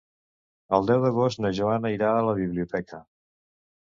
El 0.77 0.87
deu 0.91 1.03
d'agost 1.03 1.41
na 1.43 1.51
Joana 1.59 1.91
irà 1.97 2.09
a 2.21 2.25
la 2.29 2.35
biblioteca. 2.39 3.03